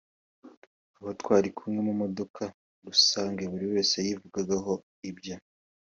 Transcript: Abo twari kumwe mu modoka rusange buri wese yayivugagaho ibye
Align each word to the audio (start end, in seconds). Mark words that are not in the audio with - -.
Abo 0.97 1.09
twari 1.21 1.49
kumwe 1.57 1.79
mu 1.87 1.93
modoka 2.01 2.43
rusange 2.87 3.43
buri 3.51 3.65
wese 3.73 3.93
yayivugagaho 3.99 4.73
ibye 5.09 5.35